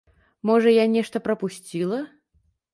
Можа, 0.49 0.71
я 0.83 0.87
нешта 0.95 1.23
прапусціла. 1.27 2.03